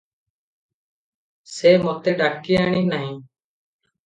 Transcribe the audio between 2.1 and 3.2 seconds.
ଡାକିଆଣି ନାହିଁ।